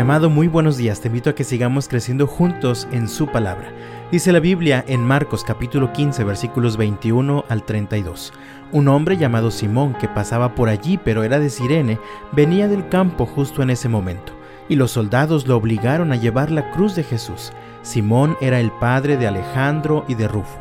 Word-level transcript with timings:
Amado, 0.00 0.28
muy 0.28 0.46
buenos 0.46 0.76
días. 0.76 1.00
Te 1.00 1.08
invito 1.08 1.30
a 1.30 1.34
que 1.34 1.42
sigamos 1.42 1.88
creciendo 1.88 2.26
juntos 2.26 2.86
en 2.92 3.08
su 3.08 3.26
palabra. 3.26 3.72
Dice 4.12 4.30
la 4.30 4.40
Biblia 4.40 4.84
en 4.86 5.02
Marcos 5.02 5.42
capítulo 5.42 5.92
15 5.92 6.22
versículos 6.22 6.76
21 6.76 7.44
al 7.48 7.64
32. 7.64 8.32
Un 8.72 8.88
hombre 8.88 9.16
llamado 9.16 9.50
Simón 9.50 9.94
que 9.94 10.06
pasaba 10.06 10.54
por 10.54 10.68
allí 10.68 10.98
pero 11.02 11.24
era 11.24 11.38
de 11.38 11.50
Sirene 11.50 11.98
venía 12.32 12.68
del 12.68 12.88
campo 12.88 13.26
justo 13.26 13.62
en 13.62 13.70
ese 13.70 13.88
momento 13.88 14.32
y 14.68 14.76
los 14.76 14.90
soldados 14.92 15.46
lo 15.48 15.56
obligaron 15.56 16.12
a 16.12 16.16
llevar 16.16 16.50
la 16.50 16.70
cruz 16.70 16.94
de 16.94 17.02
Jesús. 17.02 17.52
Simón 17.82 18.36
era 18.40 18.60
el 18.60 18.70
padre 18.72 19.16
de 19.16 19.26
Alejandro 19.26 20.04
y 20.08 20.14
de 20.14 20.28
Rufo. 20.28 20.58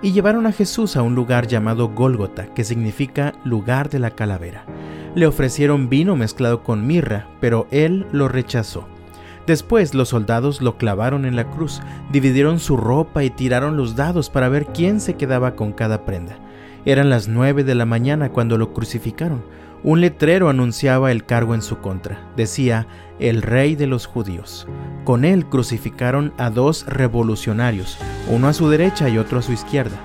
Y 0.00 0.12
llevaron 0.12 0.46
a 0.46 0.52
Jesús 0.52 0.96
a 0.96 1.02
un 1.02 1.14
lugar 1.14 1.48
llamado 1.48 1.88
Gólgota, 1.88 2.46
que 2.54 2.64
significa 2.64 3.34
lugar 3.44 3.90
de 3.90 3.98
la 3.98 4.10
calavera. 4.10 4.64
Le 5.16 5.26
ofrecieron 5.26 5.88
vino 5.88 6.14
mezclado 6.14 6.62
con 6.62 6.86
mirra, 6.86 7.26
pero 7.40 7.68
él 7.70 8.06
lo 8.12 8.28
rechazó. 8.28 8.86
Después 9.46 9.94
los 9.94 10.10
soldados 10.10 10.60
lo 10.60 10.76
clavaron 10.76 11.24
en 11.24 11.36
la 11.36 11.50
cruz, 11.50 11.80
dividieron 12.12 12.58
su 12.58 12.76
ropa 12.76 13.24
y 13.24 13.30
tiraron 13.30 13.78
los 13.78 13.96
dados 13.96 14.28
para 14.28 14.50
ver 14.50 14.66
quién 14.66 15.00
se 15.00 15.14
quedaba 15.14 15.56
con 15.56 15.72
cada 15.72 16.04
prenda. 16.04 16.36
Eran 16.84 17.08
las 17.08 17.28
nueve 17.28 17.64
de 17.64 17.74
la 17.74 17.86
mañana 17.86 18.28
cuando 18.28 18.58
lo 18.58 18.74
crucificaron. 18.74 19.42
Un 19.82 20.02
letrero 20.02 20.50
anunciaba 20.50 21.10
el 21.10 21.24
cargo 21.24 21.54
en 21.54 21.62
su 21.62 21.78
contra. 21.78 22.20
Decía, 22.36 22.86
el 23.18 23.40
rey 23.40 23.74
de 23.74 23.86
los 23.86 24.04
judíos. 24.04 24.68
Con 25.04 25.24
él 25.24 25.46
crucificaron 25.46 26.34
a 26.36 26.50
dos 26.50 26.84
revolucionarios, 26.86 27.96
uno 28.28 28.48
a 28.48 28.52
su 28.52 28.68
derecha 28.68 29.08
y 29.08 29.16
otro 29.16 29.38
a 29.38 29.42
su 29.42 29.52
izquierda. 29.52 29.96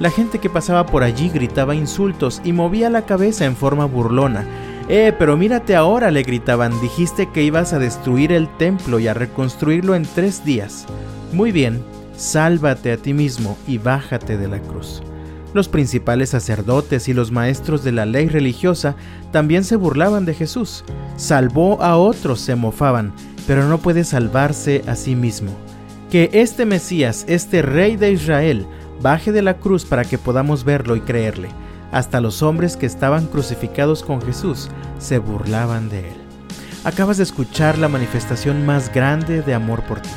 La 0.00 0.10
gente 0.10 0.38
que 0.38 0.48
pasaba 0.48 0.86
por 0.86 1.02
allí 1.02 1.28
gritaba 1.28 1.74
insultos 1.74 2.40
y 2.42 2.54
movía 2.54 2.88
la 2.88 3.04
cabeza 3.04 3.44
en 3.44 3.54
forma 3.54 3.84
burlona. 3.84 4.46
Eh, 4.88 5.14
pero 5.16 5.36
mírate 5.36 5.76
ahora, 5.76 6.10
le 6.10 6.22
gritaban, 6.22 6.72
dijiste 6.80 7.28
que 7.28 7.42
ibas 7.42 7.74
a 7.74 7.78
destruir 7.78 8.32
el 8.32 8.48
templo 8.56 8.98
y 8.98 9.08
a 9.08 9.14
reconstruirlo 9.14 9.94
en 9.94 10.04
tres 10.04 10.42
días. 10.42 10.86
Muy 11.34 11.52
bien, 11.52 11.84
sálvate 12.16 12.92
a 12.92 12.96
ti 12.96 13.12
mismo 13.12 13.58
y 13.68 13.76
bájate 13.76 14.38
de 14.38 14.48
la 14.48 14.58
cruz. 14.60 15.02
Los 15.52 15.68
principales 15.68 16.30
sacerdotes 16.30 17.06
y 17.08 17.12
los 17.12 17.30
maestros 17.30 17.84
de 17.84 17.92
la 17.92 18.06
ley 18.06 18.28
religiosa 18.28 18.96
también 19.32 19.64
se 19.64 19.76
burlaban 19.76 20.24
de 20.24 20.32
Jesús. 20.32 20.82
Salvó 21.16 21.82
a 21.82 21.98
otros, 21.98 22.40
se 22.40 22.54
mofaban, 22.54 23.12
pero 23.46 23.68
no 23.68 23.78
puede 23.78 24.04
salvarse 24.04 24.82
a 24.86 24.96
sí 24.96 25.14
mismo. 25.14 25.52
Que 26.10 26.30
este 26.32 26.64
Mesías, 26.64 27.26
este 27.28 27.60
Rey 27.62 27.96
de 27.96 28.12
Israel, 28.12 28.66
baje 29.00 29.32
de 29.32 29.42
la 29.42 29.54
cruz 29.54 29.84
para 29.84 30.04
que 30.04 30.18
podamos 30.18 30.64
verlo 30.64 30.96
y 30.96 31.00
creerle. 31.00 31.48
Hasta 31.92 32.20
los 32.20 32.42
hombres 32.42 32.76
que 32.76 32.86
estaban 32.86 33.26
crucificados 33.26 34.02
con 34.02 34.22
Jesús 34.22 34.68
se 34.98 35.18
burlaban 35.18 35.88
de 35.88 36.10
él. 36.10 36.16
Acabas 36.84 37.16
de 37.16 37.24
escuchar 37.24 37.78
la 37.78 37.88
manifestación 37.88 38.64
más 38.64 38.92
grande 38.92 39.42
de 39.42 39.54
amor 39.54 39.82
por 39.82 40.00
ti. 40.00 40.08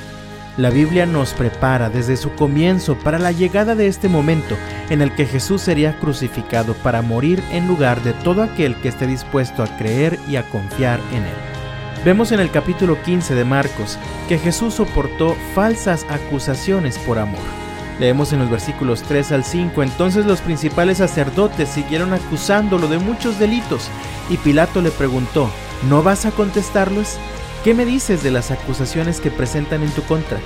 La 0.56 0.70
Biblia 0.70 1.08
nos 1.08 1.34
prepara 1.34 1.90
desde 1.90 2.16
su 2.16 2.32
comienzo 2.36 2.96
para 3.04 3.18
la 3.18 3.32
llegada 3.32 3.74
de 3.74 3.88
este 3.88 4.08
momento 4.08 4.56
en 4.92 5.02
el 5.02 5.14
que 5.16 5.26
Jesús 5.26 5.62
sería 5.62 6.00
crucificado 6.00 6.76
para 6.76 7.02
morir 7.02 7.42
en 7.52 7.68
lugar 7.68 8.04
de 8.04 8.14
todo 8.14 8.44
aquel 8.44 8.76
que 8.76 8.90
esté 8.90 9.08
dispuesto 9.08 9.64
a 9.64 9.78
creer 9.78 10.20
y 10.30 10.36
a 10.36 10.48
confiar 10.50 11.00
en 11.12 11.24
Él. 11.24 12.06
Vemos 12.06 12.32
en 12.32 12.40
el 12.40 12.52
capítulo 12.52 13.02
15 13.02 13.34
de 13.34 13.46
Marcos 13.46 13.98
que 14.30 14.38
Jesús 14.38 14.76
soportó 14.76 15.36
falsas 15.56 16.06
acusaciones 16.10 17.00
por 17.00 17.18
amor. 17.18 17.63
Leemos 18.00 18.34
en 18.34 18.40
los 18.40 18.50
versículos 18.50 19.04
3 19.04 19.32
al 19.34 19.44
5, 19.44 19.84
entonces 19.84 20.26
los 20.26 20.42
principales 20.42 20.98
sacerdotes 20.98 21.70
siguieron 21.70 22.14
acusándolo 22.14 22.88
de 22.88 22.98
muchos 22.98 23.38
delitos 23.38 23.88
y 24.30 24.38
Pilato 24.38 24.82
le 24.82 24.90
preguntó, 24.90 25.50
¿no 25.88 26.02
vas 26.02 26.26
a 26.26 26.32
contestarlos? 26.32 27.18
¿Qué 27.64 27.74
me 27.74 27.86
dices 27.86 28.24
de 28.24 28.32
las 28.32 28.52
acusaciones 28.52 29.20
que 29.20 29.32
presentan 29.32 29.84
en 29.84 29.92
tu 29.92 30.02
contra? 30.04 30.40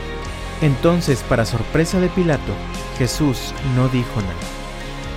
Entonces, 0.62 1.23
para 1.27 1.45
sorpresa 1.45 1.99
de 1.99 2.10
Pilato, 2.10 2.54
Jesús 2.98 3.54
no 3.76 3.88
dijo 3.89 4.22
nada. 4.22 4.33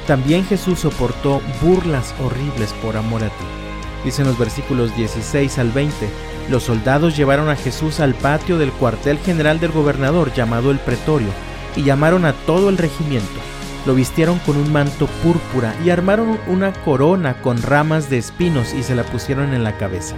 También 0.06 0.44
Jesús 0.44 0.81
soportó 0.81 1.41
burlas 1.60 2.15
horribles 2.21 2.72
por 2.75 2.97
amor 2.97 3.25
a 3.25 3.28
ti. 3.28 3.44
Dicen 4.05 4.26
los 4.26 4.38
versículos 4.38 4.94
16 4.97 5.59
al 5.59 5.72
20, 5.72 6.09
los 6.49 6.62
soldados 6.62 7.16
llevaron 7.16 7.49
a 7.49 7.56
Jesús 7.56 8.00
al 8.00 8.15
patio 8.15 8.56
del 8.56 8.72
cuartel 8.72 9.19
general 9.19 9.60
del 9.60 9.72
gobernador 9.72 10.32
llamado 10.32 10.71
el 10.71 10.78
pretorio 10.78 11.28
y 11.76 11.82
llamaron 11.82 12.25
a 12.25 12.32
todo 12.32 12.69
el 12.69 12.78
regimiento. 12.78 13.41
Lo 13.86 13.94
vistieron 13.94 14.38
con 14.41 14.56
un 14.56 14.72
manto 14.72 15.06
púrpura 15.22 15.75
y 15.84 15.91
armaron 15.91 16.38
una 16.47 16.72
corona 16.72 17.41
con 17.41 17.62
ramas 17.62 18.10
de 18.10 18.19
espinos 18.19 18.75
y 18.75 18.82
se 18.82 18.94
la 18.94 19.04
pusieron 19.04 19.54
en 19.54 19.64
la 19.64 19.76
cabeza. 19.78 20.16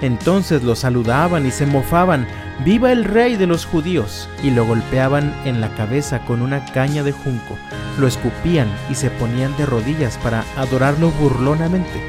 Entonces 0.00 0.62
lo 0.62 0.76
saludaban 0.76 1.46
y 1.46 1.50
se 1.50 1.66
mofaban, 1.66 2.26
¡Viva 2.64 2.92
el 2.92 3.04
rey 3.04 3.36
de 3.36 3.46
los 3.46 3.66
judíos! 3.66 4.28
y 4.42 4.50
lo 4.50 4.64
golpeaban 4.64 5.34
en 5.44 5.60
la 5.60 5.74
cabeza 5.74 6.20
con 6.20 6.40
una 6.40 6.64
caña 6.72 7.02
de 7.02 7.12
junco, 7.12 7.58
lo 7.98 8.06
escupían 8.06 8.68
y 8.90 8.94
se 8.94 9.10
ponían 9.10 9.56
de 9.56 9.66
rodillas 9.66 10.18
para 10.18 10.44
adorarlo 10.56 11.10
burlonamente. 11.10 12.00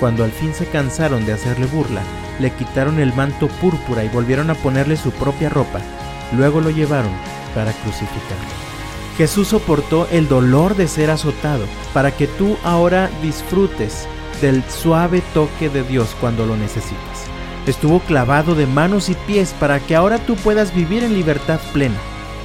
Cuando 0.00 0.24
al 0.24 0.30
fin 0.30 0.54
se 0.54 0.66
cansaron 0.66 1.24
de 1.26 1.32
hacerle 1.32 1.66
burla, 1.66 2.02
le 2.40 2.50
quitaron 2.50 2.98
el 2.98 3.14
manto 3.14 3.48
púrpura 3.48 4.04
y 4.04 4.08
volvieron 4.08 4.50
a 4.50 4.54
ponerle 4.54 4.96
su 4.96 5.10
propia 5.10 5.48
ropa. 5.48 5.80
Luego 6.36 6.60
lo 6.60 6.70
llevaron 6.70 7.12
para 7.56 7.72
crucificarlo. 7.72 8.54
Jesús 9.18 9.48
soportó 9.48 10.06
el 10.12 10.28
dolor 10.28 10.76
de 10.76 10.86
ser 10.86 11.10
azotado 11.10 11.64
para 11.92 12.12
que 12.12 12.28
tú 12.28 12.56
ahora 12.62 13.10
disfrutes 13.20 14.06
del 14.40 14.62
suave 14.70 15.24
toque 15.34 15.68
de 15.68 15.82
Dios 15.82 16.14
cuando 16.20 16.46
lo 16.46 16.56
necesitas 16.56 17.26
estuvo 17.66 18.00
clavado 18.00 18.54
de 18.54 18.66
manos 18.66 19.08
y 19.08 19.14
pies 19.14 19.54
para 19.58 19.80
que 19.80 19.96
ahora 19.96 20.18
tú 20.18 20.36
puedas 20.36 20.74
vivir 20.74 21.02
en 21.02 21.14
libertad 21.14 21.60
plena. 21.72 21.96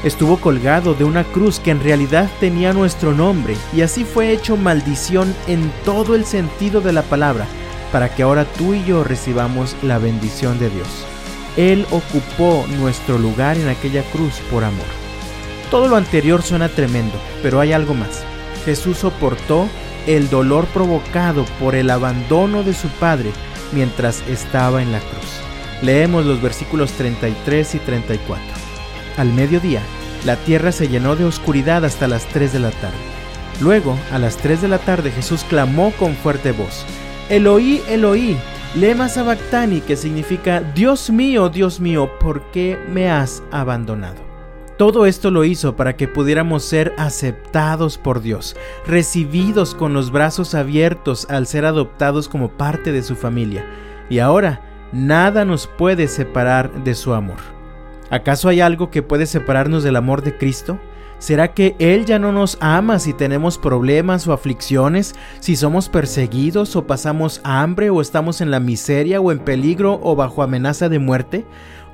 Estuvo 0.04 0.38
colgado 0.38 0.96
de 0.96 1.04
una 1.04 1.24
cruz 1.24 1.60
que 1.60 1.70
en 1.70 1.82
realidad 1.82 2.30
tenía 2.40 2.74
nuestro 2.74 3.14
nombre 3.14 3.56
y 3.74 3.82
así 3.82 4.04
fue 4.04 4.32
hecho 4.32 4.58
maldición 4.58 5.36
en 5.48 5.72
todo 5.86 6.16
el 6.16 6.26
sentido 6.26 6.82
de 6.82 6.92
la 6.92 7.04
palabra, 7.04 7.46
para 7.92 8.14
que 8.14 8.24
ahora 8.24 8.46
tú 8.46 8.74
y 8.74 8.84
yo 8.84 9.04
recibamos 9.04 9.76
la 9.84 10.00
bendición 10.00 10.58
de 10.58 10.72
Dios. 10.72 10.88
Él 11.56 11.86
ocupó 11.92 12.66
nuestro 12.80 13.20
lugar 13.20 13.58
en 13.58 13.68
aquella 13.68 14.02
cruz 14.12 14.40
por 14.50 14.64
amor. 14.64 15.01
Todo 15.72 15.88
lo 15.88 15.96
anterior 15.96 16.44
suena 16.44 16.68
tremendo, 16.68 17.18
pero 17.42 17.62
hay 17.62 17.72
algo 17.72 17.94
más. 17.94 18.24
Jesús 18.66 18.98
soportó 18.98 19.70
el 20.06 20.30
dolor 20.30 20.66
provocado 20.68 21.46
por 21.62 21.76
el 21.76 21.90
abandono 21.90 22.62
de 22.64 22.74
su 22.74 22.90
Padre 22.90 23.32
mientras 23.72 24.22
estaba 24.28 24.82
en 24.82 24.92
la 24.92 25.00
cruz. 25.00 25.40
Leemos 25.82 26.26
los 26.26 26.42
versículos 26.42 26.92
33 26.92 27.76
y 27.76 27.80
34. 27.80 28.44
Al 29.16 29.32
mediodía, 29.32 29.82
la 30.26 30.36
tierra 30.36 30.74
se 30.74 30.90
llenó 30.90 31.16
de 31.16 31.24
oscuridad 31.24 31.86
hasta 31.86 32.08
las 32.08 32.26
3 32.28 32.52
de 32.52 32.60
la 32.60 32.72
tarde. 32.72 32.98
Luego, 33.62 33.98
a 34.12 34.20
las 34.20 34.36
3 34.38 34.62
de 34.62 34.68
la 34.68 34.78
tarde, 34.80 35.10
Jesús 35.12 35.46
clamó 35.48 35.92
con 35.98 36.16
fuerte 36.16 36.52
voz, 36.52 36.86
Eloí, 37.30 37.82
Eloí, 37.88 38.38
lema 38.76 39.08
sabactani, 39.08 39.80
que 39.80 39.96
significa, 39.96 40.62
Dios 40.62 41.10
mío, 41.10 41.48
Dios 41.48 41.80
mío, 41.80 42.12
¿por 42.20 42.52
qué 42.52 42.78
me 42.90 43.10
has 43.10 43.42
abandonado? 43.52 44.31
Todo 44.82 45.06
esto 45.06 45.30
lo 45.30 45.46
hizo 45.46 45.76
para 45.76 45.96
que 45.96 46.08
pudiéramos 46.08 46.64
ser 46.64 46.96
aceptados 46.98 48.00
por 48.00 48.20
Dios, 48.20 48.56
recibidos 48.88 49.76
con 49.76 49.94
los 49.94 50.10
brazos 50.10 50.56
abiertos 50.56 51.28
al 51.30 51.46
ser 51.46 51.66
adoptados 51.66 52.28
como 52.28 52.50
parte 52.50 52.92
de 52.92 53.04
su 53.04 53.16
familia. 53.16 53.64
Y 54.10 54.18
ahora, 54.18 54.90
nada 54.92 55.46
nos 55.46 55.68
puede 55.68 56.08
separar 56.08 56.84
de 56.84 56.96
su 56.96 57.14
amor. 57.14 57.38
¿Acaso 58.10 58.50
hay 58.50 58.60
algo 58.60 58.90
que 58.90 59.04
puede 59.04 59.28
separarnos 59.28 59.84
del 59.84 59.98
amor 59.98 60.24
de 60.24 60.36
Cristo? 60.36 60.80
¿Será 61.20 61.54
que 61.54 61.76
Él 61.78 62.08
ya 62.08 62.18
no 62.18 62.32
nos 62.32 62.58
ama 62.60 62.98
si 62.98 63.14
tenemos 63.14 63.60
problemas 63.60 64.28
o 64.28 64.34
aflicciones, 64.34 65.14
si 65.40 65.56
somos 65.56 65.90
perseguidos 65.90 66.76
o 66.76 66.88
pasamos 66.88 67.42
hambre 67.44 67.92
o 67.92 68.02
estamos 68.02 68.42
en 68.42 68.50
la 68.50 68.60
miseria 68.60 69.22
o 69.22 69.32
en 69.32 69.38
peligro 69.38 70.00
o 70.02 70.16
bajo 70.16 70.42
amenaza 70.42 70.90
de 70.90 70.98
muerte? 70.98 71.46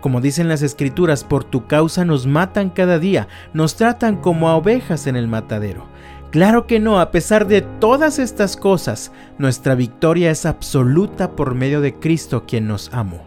Como 0.02 0.22
dicen 0.22 0.48
las 0.48 0.62
escrituras, 0.62 1.24
por 1.24 1.44
tu 1.44 1.68
causa 1.68 2.06
nos 2.06 2.26
matan 2.28 2.70
cada 2.70 3.00
día, 3.00 3.28
nos 3.54 3.76
tratan 3.76 4.18
como 4.18 4.50
a 4.50 4.56
ovejas 4.56 5.08
en 5.08 5.16
el 5.16 5.28
matadero. 5.28 5.86
Claro 6.32 6.68
que 6.68 6.80
no, 6.80 7.00
a 7.00 7.12
pesar 7.12 7.48
de 7.48 7.62
todas 7.62 8.20
estas 8.20 8.58
cosas, 8.58 9.12
nuestra 9.38 9.76
victoria 9.76 10.30
es 10.30 10.46
absoluta 10.46 11.36
por 11.36 11.56
medio 11.56 11.82
de 11.82 11.96
Cristo 11.96 12.46
quien 12.46 12.68
nos 12.68 12.94
amó 12.94 13.27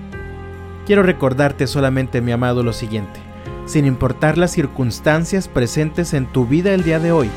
Quiero 0.85 1.03
recordarte 1.03 1.67
solamente, 1.67 2.21
mi 2.21 2.31
amado, 2.31 2.63
lo 2.63 2.73
siguiente. 2.73 3.19
sin 3.67 3.85
importar 3.85 4.37
las 4.37 4.51
circunstancias 4.51 5.47
presentes 5.47 6.13
en 6.13 6.25
tu 6.25 6.45
vida 6.45 6.73
el 6.73 6.83
día 6.83 6.99
de 6.99 7.11
hoy, 7.11 7.29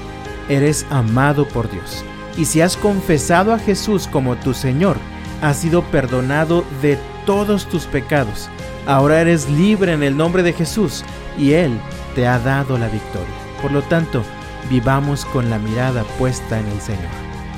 eres 0.49 0.85
amado 0.91 1.47
por 1.47 1.71
Dios. 1.71 2.05
Y 2.37 2.47
si 2.47 2.61
has 2.61 2.77
confesado 2.77 3.53
a 3.53 3.59
Jesús 3.59 4.09
como 4.09 4.35
tu 4.37 4.53
Señor, 4.53 4.97
has 5.43 5.59
sido 5.59 5.83
perdonado 5.83 6.65
de 6.83 6.99
todos 7.27 7.69
tus 7.69 7.85
pecados. 7.85 8.49
Ahora 8.87 9.21
eres 9.21 9.49
libre 9.49 9.93
en 9.93 10.03
el 10.03 10.17
nombre 10.17 10.43
de 10.43 10.53
Jesús 10.53 11.05
y 11.39 11.53
Él 11.53 11.79
te 12.15 12.27
ha 12.27 12.39
dado 12.39 12.79
la 12.79 12.89
victoria. 12.89 13.35
Por 13.63 13.71
lo 13.71 13.83
tanto, 13.83 14.25
vivamos 14.69 15.25
con 15.27 15.51
la 15.51 15.59
mirada 15.59 16.03
puesta 16.19 16.59
en 16.59 16.67
el 16.67 16.81
Señor. 16.81 17.13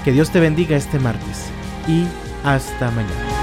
Que 0.04 0.12
Dios 0.12 0.30
te 0.30 0.40
bendiga 0.40 0.76
este 0.76 0.98
martes 0.98 1.46
y 1.88 2.04
hasta 2.44 2.90
mañana. 2.90 3.35